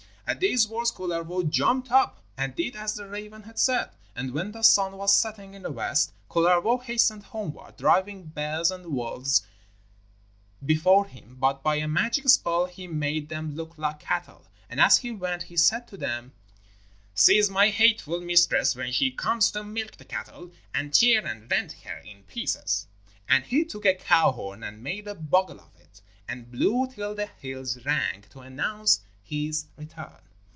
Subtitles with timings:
[0.27, 3.89] At these words Kullervo jumped up and did as the raven had said.
[4.15, 8.93] And when the sun was setting in the west, Kullervo hastened homeward, driving bears and
[8.93, 9.45] wolves
[10.65, 14.45] before him, but by a magic spell he made them look like cattle.
[14.69, 16.31] And as he went, he said to them:
[17.13, 21.73] 'Seize my hateful mistress when she comes to milk the cattle, and tear and rend
[21.83, 22.87] her in pieces.'
[23.27, 27.15] And he took a cow horn and made a bugle of it and blew till
[27.15, 30.19] the hills rang, to announce his return.